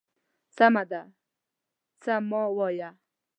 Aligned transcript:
_سمه 0.55 0.83
ده، 0.91 1.01
څه 2.01 2.13
مه 2.29 2.43
وايه. 2.57 2.89